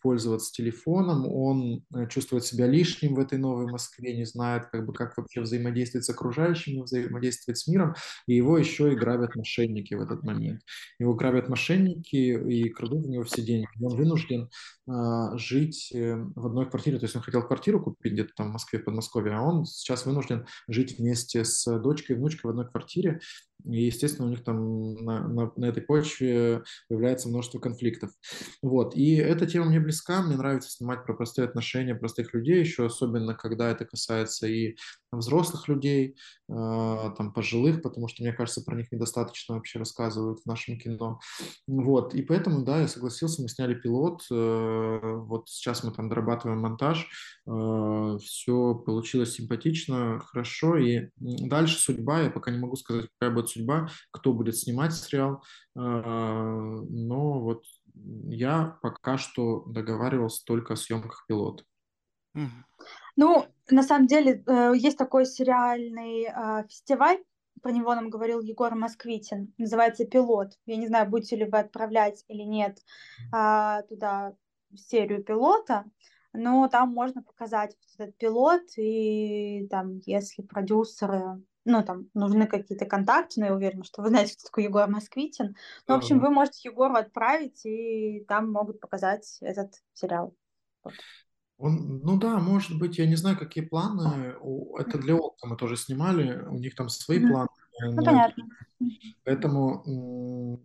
[0.00, 1.26] пользоваться телефоном.
[1.26, 5.40] Он э, чувствует себя лишним в этой новой Москве, не знает, как, бы, как вообще
[5.40, 7.94] взаимодействовать с окружающими, взаимодействовать с миром.
[8.26, 10.62] И его еще и грабят мошенники в этот момент.
[10.98, 13.68] Его грабят мошенники и крадут у него все деньги.
[13.80, 14.48] Он вынужден
[14.88, 16.98] а, жить э, в одной квартире.
[16.98, 20.46] То есть он хотел квартиру купить где-то там в Москве, Подмосковье, а он сейчас вынужден
[20.68, 23.20] жить вместе с дочкой и внучкой в одной квартире.
[23.64, 28.10] И, естественно, у них там на, на, на этой почве появляется множество конфликтов.
[28.62, 28.96] Вот.
[28.96, 33.34] И эта тема мне близка, мне нравится снимать про простые отношения простых людей, еще особенно,
[33.34, 34.76] когда это касается и
[35.12, 36.16] взрослых людей,
[36.48, 36.52] э,
[37.16, 41.20] там, пожилых, потому что, мне кажется, про них недостаточно вообще рассказывают в нашем кино.
[41.66, 42.14] Вот.
[42.14, 47.08] И поэтому, да, я согласился, мы сняли пилот, э, вот сейчас мы там дорабатываем монтаж,
[47.46, 53.45] э, все получилось симпатично, хорошо, и дальше судьба, я пока не могу сказать, какая будет
[53.48, 55.42] судьба, кто будет снимать сериал,
[55.74, 61.64] э, но вот я пока что договаривался только о съемках пилота.
[63.16, 67.18] Ну, на самом деле, э, есть такой сериальный э, фестиваль,
[67.62, 70.52] про него нам говорил Егор Москвитин, называется «Пилот».
[70.66, 72.78] Я не знаю, будете ли вы отправлять или нет
[73.32, 74.34] а, туда
[74.74, 75.84] серию пилота,
[76.32, 83.40] но там можно показать этот пилот, и там, если продюсеры ну, там, нужны какие-то контакты,
[83.40, 85.56] но я уверена, что вы знаете, кто такой Егор Москвитин.
[85.86, 90.32] Ну, в общем, вы можете Егору отправить, и там могут показать этот сериал.
[90.84, 90.94] Вот.
[91.58, 94.36] Он, ну да, может быть, я не знаю, какие планы.
[94.78, 97.28] Это для Окта мы тоже снимали, у них там свои mm-hmm.
[97.28, 97.48] планы.
[97.80, 98.44] Ну, понятно.
[99.24, 100.62] Поэтому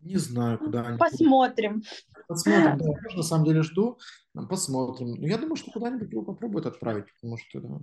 [0.00, 0.98] не знаю, куда они.
[0.98, 1.82] Посмотрим.
[2.26, 3.98] Посмотрим, да, я на самом деле жду.
[4.48, 5.14] Посмотрим.
[5.22, 7.78] Я думаю, что куда-нибудь его попробуют отправить, потому что да,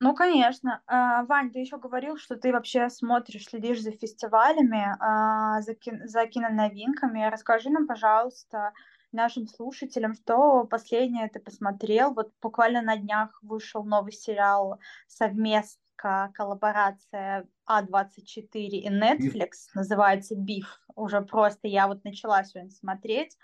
[0.00, 0.82] ну, конечно.
[0.86, 6.06] А, Вань, ты еще говорил, что ты вообще смотришь, следишь за фестивалями, а, за, кин-
[6.06, 7.28] за киноновинками.
[7.28, 8.72] Расскажи нам, пожалуйста,
[9.10, 12.14] нашим слушателям, что последнее ты посмотрел.
[12.14, 20.80] Вот буквально на днях вышел новый сериал совместка, коллаборация А24 и Netflix, называется «Биф».
[20.94, 23.36] Уже просто я вот начала сегодня смотреть.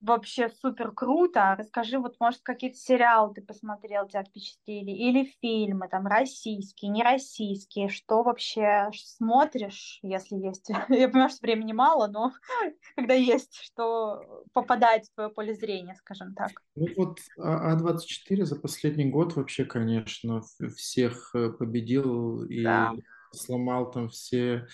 [0.00, 1.54] Вообще супер круто.
[1.58, 7.88] Расскажи, вот, может, какие-то сериалы ты посмотрел, тебя впечатлили, или фильмы, там, российские, не российские,
[7.88, 10.68] что вообще смотришь, если есть?
[10.88, 12.32] Я понимаю, что времени мало, но
[12.96, 16.52] когда есть, что попадает в твое поле зрения, скажем так.
[16.74, 20.40] Ну вот А24 за последний год вообще, конечно,
[20.76, 22.94] всех э, победил и да.
[23.32, 24.66] сломал там все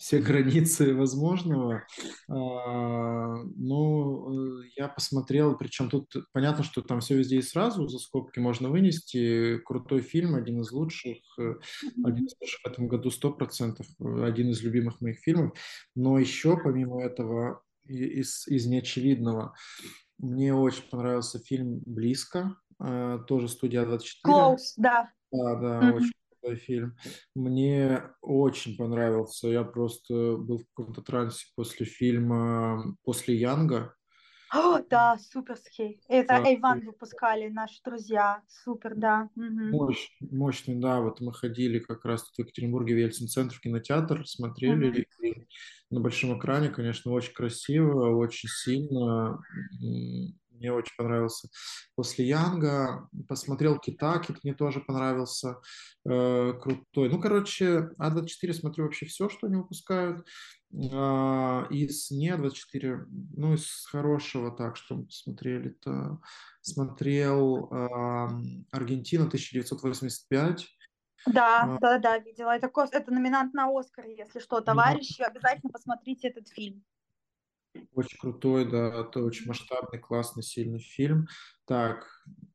[0.00, 1.84] все границы возможного.
[2.26, 8.38] А, ну, я посмотрел, причем тут понятно, что там все везде и сразу, за скобки
[8.38, 9.58] можно вынести.
[9.58, 11.54] Крутой фильм, один из лучших, э,
[12.02, 13.84] один из лучших в этом году 100%,
[14.24, 15.52] один из любимых моих фильмов.
[15.94, 19.54] Но еще, помимо этого, из, из неочевидного,
[20.16, 24.34] мне очень понравился фильм «Близко», э, тоже студия 24.
[24.34, 25.10] Close, да.
[25.30, 25.92] Да, да, mm-hmm.
[25.92, 26.96] очень крутой фильм.
[27.34, 29.48] Мне очень понравился.
[29.48, 33.94] Я просто был в каком-то трансе после фильма «После Янга».
[34.52, 36.00] О, да, суперский.
[36.08, 36.74] Это да.
[36.84, 38.42] Выпускали, наши друзья.
[38.48, 39.28] Супер, да.
[39.36, 39.44] Угу.
[39.46, 41.00] Мощь, мощный, да.
[41.00, 44.88] Вот мы ходили как раз тут в Екатеринбурге в Ельцин-центр, в кинотеатр, смотрели.
[44.88, 45.24] Угу.
[45.24, 45.46] И
[45.90, 49.38] на большом экране, конечно, очень красиво, очень сильно
[50.60, 51.48] мне очень понравился.
[51.96, 55.56] После Янга посмотрел Кита, Кит мне тоже понравился,
[56.08, 57.08] э, крутой.
[57.08, 60.26] Ну, короче, А24 смотрю вообще все, что они выпускают.
[60.72, 66.20] Э, из не А24, ну, из хорошего, так, что мы посмотрели-то.
[66.60, 68.28] Смотрел э,
[68.70, 70.66] Аргентина 1985.
[71.26, 72.56] Да, а, да, да, видела.
[72.56, 74.60] Это, это номинант на Оскар, если что.
[74.60, 76.82] Товарищи, обязательно посмотрите этот фильм.
[77.92, 81.28] Очень крутой, да, это очень масштабный, классный, сильный фильм.
[81.66, 82.04] Так,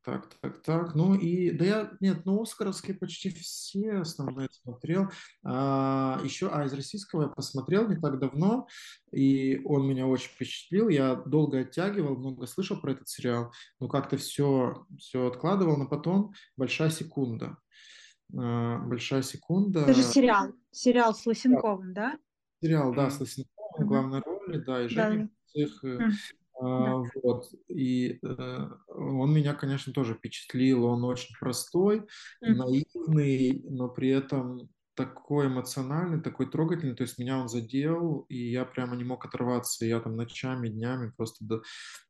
[0.04, 0.94] так, так, так.
[0.94, 5.08] Ну и, да я, нет, ну Оскаровские почти все основные смотрел.
[5.42, 8.66] А, еще, а из российского я посмотрел не так давно,
[9.10, 10.90] и он меня очень впечатлил.
[10.90, 16.34] Я долго оттягивал, много слышал про этот сериал, но как-то все, все откладывал, но потом
[16.58, 17.56] «Большая секунда».
[18.36, 19.80] А, «Большая секунда».
[19.80, 22.12] Это же сериал, сериал с Лысенковым, да?
[22.12, 22.18] да?
[22.60, 25.62] Сериал, да, с Лысенковым в главной роли, да, и Женя да.
[25.62, 26.10] их, mm.
[26.60, 27.10] а, да.
[27.22, 32.00] вот, и э, он меня, конечно, тоже впечатлил, он очень простой,
[32.44, 32.54] mm.
[32.54, 38.64] наивный, но при этом такой эмоциональный, такой трогательный, то есть меня он задел, и я
[38.64, 41.62] прямо не мог оторваться, я там ночами, днями просто до,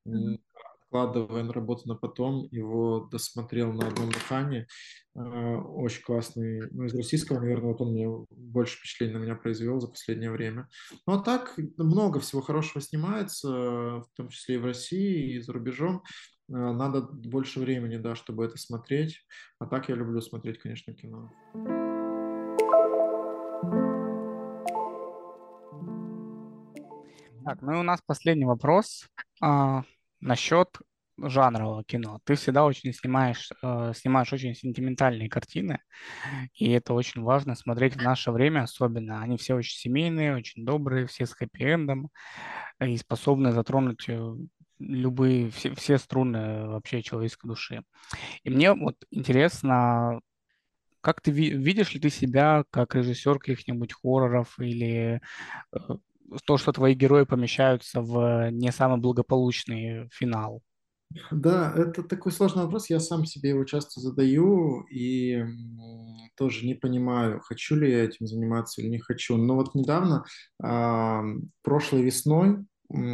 [0.07, 0.39] mm
[0.87, 4.67] откладывая на работу на потом, его досмотрел на одном дыхании.
[5.15, 6.69] А, очень классный.
[6.71, 10.69] Ну, из российского, наверное, вот он мне больше впечатлений на меня произвел за последнее время.
[11.07, 15.53] Ну, а так, много всего хорошего снимается, в том числе и в России, и за
[15.53, 16.03] рубежом.
[16.53, 19.25] А, надо больше времени, да, чтобы это смотреть.
[19.59, 21.31] А так я люблю смотреть, конечно, кино.
[27.45, 29.09] Так, ну и у нас последний вопрос.
[30.27, 30.69] Насчет
[31.19, 32.21] жанрового кино.
[32.25, 35.81] Ты всегда очень снимаешь, э, снимаешь очень сентиментальные картины,
[36.55, 39.23] и это очень важно смотреть в наше время особенно.
[39.23, 42.09] Они все очень семейные, очень добрые, все с хэппи-эндом
[42.81, 44.35] и способны затронуть э,
[44.79, 47.83] любые, все, все струны вообще человеческой души.
[48.43, 50.21] И мне вот интересно,
[51.01, 55.21] как ты видишь ли ты себя как режиссер каких-нибудь хорроров или
[55.73, 55.79] э,
[56.45, 60.63] то, что твои герои помещаются в не самый благополучный финал?
[61.31, 62.91] Да, это такой сложный вопрос.
[62.91, 65.45] Я сам себе его часто задаю и
[66.37, 69.37] тоже не понимаю, хочу ли я этим заниматься или не хочу.
[69.37, 70.25] Но вот недавно,
[70.63, 71.23] а,
[71.63, 72.67] прошлой весной,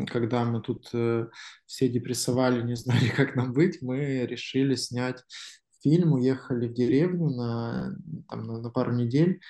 [0.08, 1.28] когда мы тут э,
[1.66, 5.22] все депрессовали, не знали, как нам быть, мы решили снять
[5.82, 7.96] фильм, уехали в деревню на,
[8.28, 9.40] там, на пару недель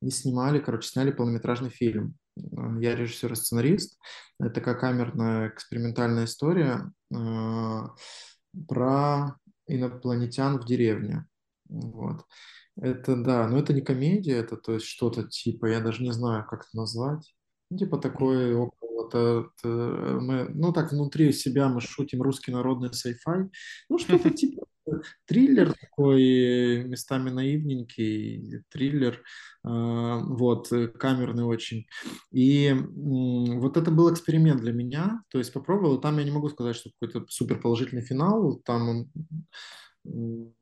[0.00, 2.16] и снимали, короче, сняли полнометражный фильм.
[2.36, 3.98] Я режиссер и сценарист.
[4.40, 7.80] Это такая камерная экспериментальная история э,
[8.68, 11.26] про инопланетян в деревне.
[11.68, 12.24] Вот.
[12.76, 16.46] Это, да, но это не комедия, это то есть что-то типа, я даже не знаю,
[16.48, 17.34] как это назвать.
[17.70, 22.90] Ну, типа такое около, то, то, мы, ну так внутри себя мы шутим русский народный
[22.90, 23.50] sci-fi.
[23.88, 24.66] Ну, что-то типа
[25.26, 29.22] триллер такой, местами наивненький, триллер,
[29.64, 30.68] а, вот,
[30.98, 31.86] камерный очень.
[32.30, 36.76] И вот это был эксперимент для меня, то есть попробовал, там я не могу сказать,
[36.76, 39.08] что какой-то супер положительный финал, там
[40.04, 40.52] он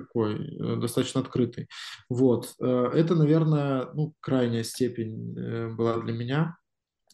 [0.00, 1.68] такой э, достаточно открытый.
[2.08, 6.56] Вот, э, это, наверное, ну, крайняя степень э, была для меня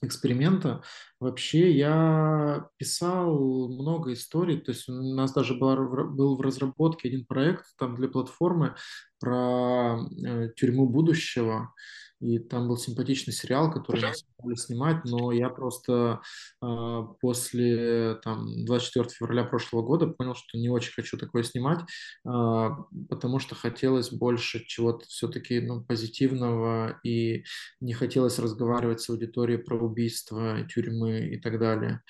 [0.03, 0.83] эксперимента.
[1.21, 7.25] Вообще я писал много историй, то есть у нас даже была, был в разработке один
[7.25, 8.75] проект там для платформы
[9.19, 11.73] про э, тюрьму будущего.
[12.21, 16.21] И там был симпатичный сериал, который смогли снимать, но я просто
[16.63, 22.69] э, после там, 24 февраля прошлого года понял, что не очень хочу такое снимать, э,
[23.09, 27.45] потому что хотелось больше чего-то все-таки ну, позитивного, и
[27.81, 32.03] не хотелось разговаривать с аудиторией про убийства, тюрьмы и так далее.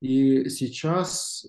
[0.00, 1.44] И сейчас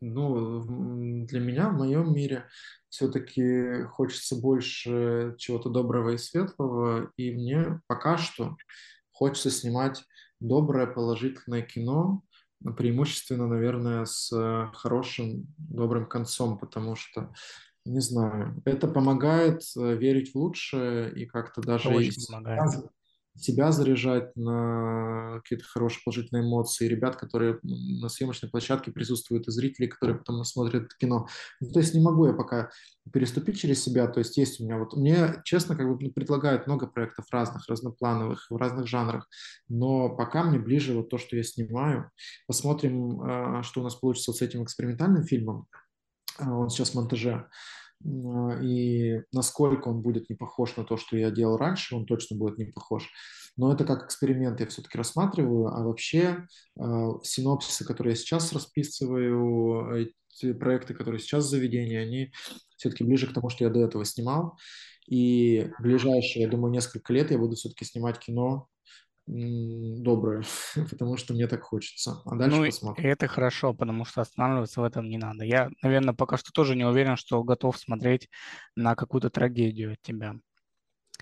[0.00, 2.46] ну, для меня, в моем мире,
[2.94, 8.56] все-таки хочется больше чего-то доброго и светлого, и мне пока что
[9.10, 10.04] хочется снимать
[10.38, 12.22] доброе, положительное кино,
[12.76, 14.30] преимущественно, наверное, с
[14.74, 17.34] хорошим, добрым концом, потому что,
[17.84, 21.88] не знаю, это помогает э, верить в лучшее и как-то даже...
[21.88, 22.60] Очень помогает
[23.36, 29.88] себя заряжать на какие-то хорошие положительные эмоции, ребят, которые на съемочной площадке присутствуют, и зрителей,
[29.88, 31.26] которые потом смотрят кино.
[31.60, 32.70] Ну, то есть не могу я пока
[33.12, 36.86] переступить через себя, то есть есть у меня вот, мне, честно, как бы предлагают много
[36.86, 39.28] проектов разных, разноплановых, в разных жанрах,
[39.68, 42.10] но пока мне ближе вот то, что я снимаю.
[42.46, 45.66] Посмотрим, а, что у нас получится вот с этим экспериментальным фильмом,
[46.38, 47.46] а, он сейчас в монтаже,
[48.04, 52.58] и насколько он будет не похож на то, что я делал раньше, он точно будет
[52.58, 53.10] не похож.
[53.56, 56.46] Но это как эксперимент я все-таки рассматриваю, а вообще
[56.78, 56.82] э,
[57.22, 62.32] синопсисы, которые я сейчас расписываю, эти проекты, которые сейчас заведения, они
[62.76, 64.58] все-таки ближе к тому, что я до этого снимал.
[65.06, 68.68] И в ближайшие, я думаю, несколько лет я буду все-таки снимать кино
[69.26, 70.44] доброе,
[70.90, 72.20] потому что мне так хочется.
[72.24, 73.06] А дальше ну, посмотрим.
[73.06, 75.44] это хорошо, потому что останавливаться в этом не надо.
[75.44, 78.28] Я, наверное, пока что тоже не уверен, что готов смотреть
[78.76, 80.34] на какую-то трагедию от тебя.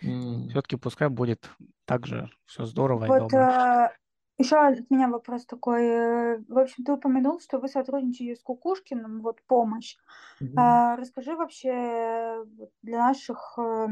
[0.03, 0.49] Mm.
[0.49, 1.49] Все-таки пускай будет
[1.85, 3.39] так же все здорово вот, и добро.
[3.39, 3.91] Э,
[4.39, 5.85] еще от меня вопрос такой.
[5.85, 9.97] Э, в общем, ты упомянул, что вы сотрудничаете с Кукушкиным, вот помощь.
[10.41, 10.55] Mm-hmm.
[10.57, 12.45] А, расскажи вообще
[12.83, 13.89] для наших э,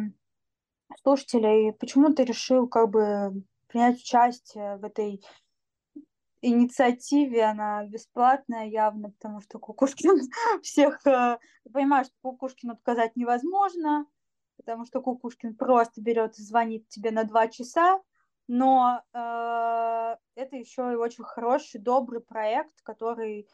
[1.02, 5.22] слушателей, почему ты решил как бы принять участие в этой
[6.42, 10.18] инициативе, она бесплатная явно, потому что Кукушкин
[10.62, 11.06] всех...
[11.06, 11.38] Э,
[11.72, 14.06] понимаешь, что Кукушкину отказать невозможно,
[14.56, 18.00] потому что Кукушкин просто берет и звонит тебе на два часа,
[18.48, 23.48] но э, это еще и очень хороший, добрый проект, который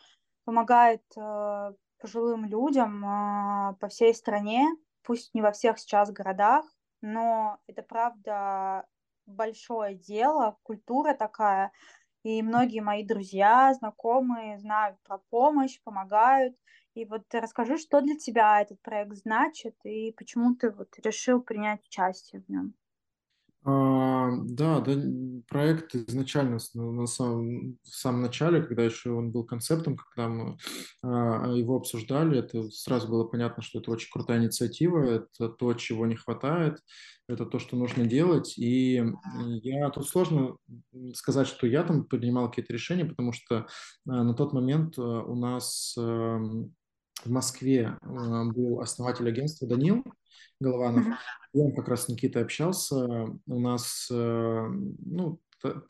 [0.44, 4.66] помогает э, пожилым людям э, по всей стране,
[5.02, 6.64] пусть не во всех сейчас городах,
[7.00, 8.86] но это правда
[9.26, 11.72] большое дело, культура такая,
[12.24, 16.56] и многие мои друзья, знакомые знают про помощь, помогают.
[16.94, 21.84] И вот расскажи, что для тебя этот проект значит и почему ты вот решил принять
[21.86, 22.74] участие в нем.
[23.68, 24.92] А, да, да,
[25.48, 30.56] проект изначально на самом, в самом начале, когда еще он был концептом, когда мы
[31.02, 36.06] а, его обсуждали, это сразу было понятно, что это очень крутая инициатива, это то, чего
[36.06, 36.78] не хватает,
[37.28, 38.56] это то, что нужно делать.
[38.56, 39.02] И
[39.62, 40.58] я тут сложно
[41.14, 43.66] сказать, что я там принимал какие-то решения, потому что
[44.06, 46.38] а, на тот момент а, у нас а,
[47.26, 50.04] в Москве а, был основатель агентства Данил,
[50.60, 51.18] Голованов.
[51.52, 53.28] Он как раз с Никитой общался.
[53.46, 54.66] У нас э,
[54.98, 55.40] ну,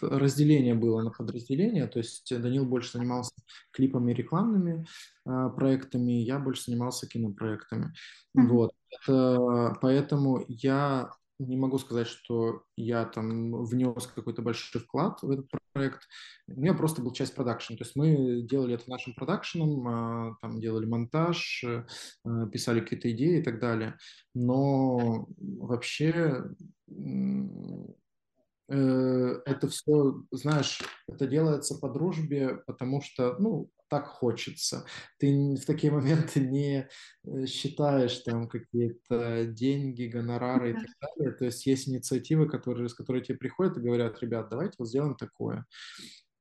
[0.01, 3.33] разделение было на подразделения, то есть Данил больше занимался
[3.73, 4.87] клипами и рекламными
[5.27, 7.93] э, проектами, я больше занимался кинопроектами.
[8.37, 8.47] Mm-hmm.
[8.47, 8.73] Вот.
[8.91, 15.51] Это, поэтому я не могу сказать, что я там внес какой-то большой вклад в этот
[15.73, 16.03] проект.
[16.47, 17.77] У меня просто был часть продакшена.
[17.77, 21.85] То есть мы делали это нашим продакшеном, а, там делали монтаж, э,
[22.53, 23.97] писали какие-то идеи и так далее.
[24.35, 26.45] Но вообще
[28.69, 34.85] это все, знаешь, это делается по дружбе, потому что, ну, так хочется.
[35.19, 36.89] Ты в такие моменты не
[37.25, 41.35] э, считаешь там какие-то деньги, гонорары и так далее.
[41.35, 45.17] То есть есть инициативы, которые, с которой тебе приходят и говорят, ребят, давайте вот сделаем
[45.17, 45.67] такое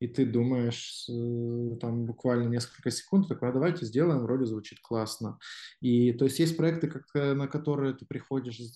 [0.02, 5.40] и ты думаешь э, там буквально несколько секунд, такой, а давайте сделаем, вроде звучит классно.
[5.80, 8.74] И то есть есть проекты, как, на которые ты приходишь с,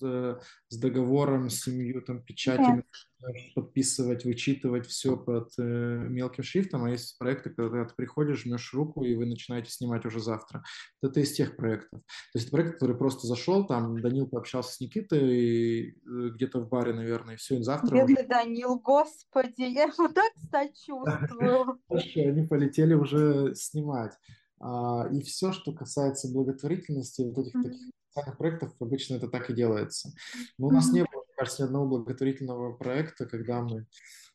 [0.68, 3.09] с договором, с семью, там, печатями, да.
[3.54, 9.04] Подписывать, вычитывать все под э, мелким шрифтом, а есть проекты, когда ты приходишь, жмешь руку,
[9.04, 10.62] и вы начинаете снимать уже завтра.
[11.02, 12.00] Это из тех проектов.
[12.00, 16.92] То есть проект, который просто зашел, там Данил пообщался с Никитой э, где-то в баре,
[16.94, 17.94] наверное, и все, и завтра...
[17.94, 18.26] Бедный уже...
[18.26, 21.80] Данил, господи, я его так сочувствую.
[21.90, 24.12] Они полетели уже снимать.
[24.60, 29.54] А, и все, что касается благотворительности, вот этих таких социальных проектов, обычно это так и
[29.54, 30.12] делается.
[30.58, 33.86] Но у нас не было, кажется, ни одного благотворительного проекта, когда мы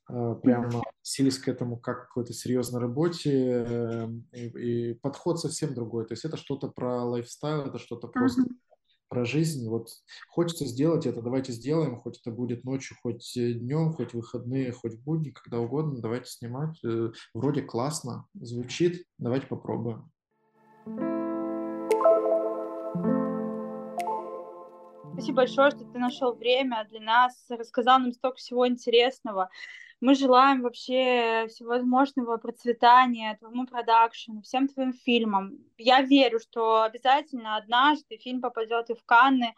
[0.07, 5.75] а, прямо сились к этому как к какой-то серьезной работе, э, и, и подход совсем
[5.75, 6.07] другой.
[6.07, 8.41] То есть это что-то про лайфстайл, это что-то просто
[9.07, 9.69] про жизнь.
[9.69, 9.89] Вот
[10.29, 15.03] хочется сделать это, давайте сделаем, хоть это будет ночью, хоть днем, хоть выходные, хоть в
[15.03, 16.83] будни, когда угодно, давайте снимать.
[16.83, 20.11] Э, вроде классно звучит, давайте попробуем.
[25.25, 29.49] Спасибо большое, что ты нашел время для нас, рассказал нам столько всего интересного.
[30.05, 35.57] Мы желаем вообще всевозможного процветания твоему продакшену, всем твоим фильмам.
[35.79, 39.55] Я верю, что обязательно однажды фильм попадет и в Канны,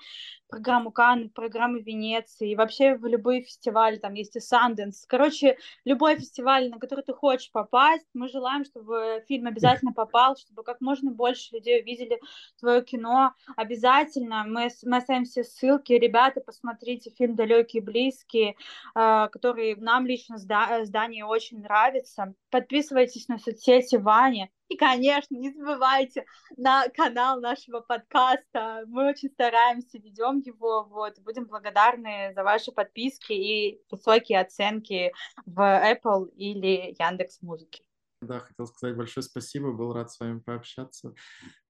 [0.47, 5.05] программу Канны, программу Венеции, и вообще в любые фестивали, там есть и Санденс.
[5.05, 10.63] Короче, любой фестиваль, на который ты хочешь попасть, мы желаем, чтобы фильм обязательно попал, чтобы
[10.63, 12.21] как можно больше людей увидели
[12.57, 13.33] твое кино.
[13.57, 15.91] Обязательно мы, мы оставим все ссылки.
[15.91, 18.55] Ребята, посмотрите фильм «Далекие близкие»,
[18.95, 22.33] э, который нам лично здание очень нравится.
[22.49, 24.49] Подписывайтесь на соцсети Вани.
[24.69, 26.25] И, конечно, не забывайте
[26.57, 28.83] на канал нашего подкаста.
[28.87, 30.83] Мы очень стараемся, ведем его.
[30.89, 31.19] Вот.
[31.19, 35.13] Будем благодарны за ваши подписки и высокие оценки
[35.45, 37.86] в Apple или Яндекс Музыке.
[38.21, 41.13] Да, хотел сказать большое спасибо, был рад с вами пообщаться.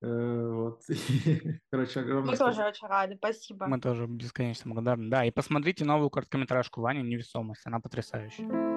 [0.01, 0.81] Э, вот.
[1.71, 3.67] Короче, огромное Мы тоже очень рады, спасибо.
[3.67, 5.09] Мы тоже бесконечно благодарны.
[5.09, 8.76] Да, и посмотрите новую короткометражку Вани «Невесомость», она потрясающая.